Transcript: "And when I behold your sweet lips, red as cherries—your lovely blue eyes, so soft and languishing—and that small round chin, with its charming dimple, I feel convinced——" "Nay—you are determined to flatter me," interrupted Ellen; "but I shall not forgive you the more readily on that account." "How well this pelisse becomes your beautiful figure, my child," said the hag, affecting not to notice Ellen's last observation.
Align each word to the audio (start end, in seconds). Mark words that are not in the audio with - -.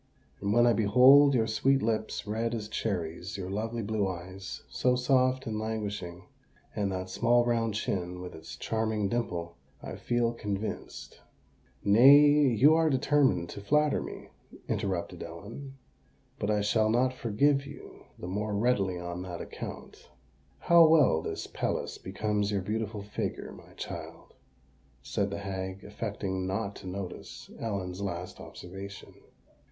"And 0.39 0.51
when 0.51 0.65
I 0.65 0.73
behold 0.73 1.35
your 1.35 1.45
sweet 1.45 1.83
lips, 1.83 2.25
red 2.25 2.55
as 2.55 2.67
cherries—your 2.67 3.51
lovely 3.51 3.83
blue 3.83 4.07
eyes, 4.07 4.63
so 4.67 4.95
soft 4.95 5.45
and 5.45 5.59
languishing—and 5.59 6.91
that 6.91 7.07
small 7.11 7.45
round 7.45 7.75
chin, 7.75 8.19
with 8.19 8.33
its 8.33 8.55
charming 8.55 9.09
dimple, 9.09 9.57
I 9.79 9.95
feel 9.95 10.33
convinced——" 10.33 11.21
"Nay—you 11.83 12.73
are 12.73 12.89
determined 12.89 13.49
to 13.49 13.61
flatter 13.61 14.01
me," 14.01 14.29
interrupted 14.67 15.21
Ellen; 15.21 15.77
"but 16.39 16.49
I 16.49 16.61
shall 16.61 16.89
not 16.89 17.13
forgive 17.13 17.67
you 17.67 18.05
the 18.17 18.27
more 18.27 18.55
readily 18.55 18.97
on 18.99 19.21
that 19.21 19.39
account." 19.39 20.09
"How 20.57 20.83
well 20.87 21.21
this 21.21 21.45
pelisse 21.45 21.99
becomes 21.99 22.49
your 22.51 22.63
beautiful 22.63 23.03
figure, 23.03 23.51
my 23.51 23.73
child," 23.73 24.33
said 25.03 25.29
the 25.29 25.37
hag, 25.37 25.83
affecting 25.83 26.47
not 26.47 26.75
to 26.77 26.87
notice 26.87 27.51
Ellen's 27.59 28.01
last 28.01 28.39
observation. 28.39 29.13